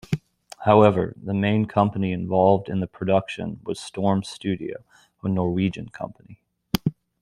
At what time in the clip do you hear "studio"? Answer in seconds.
4.23-4.83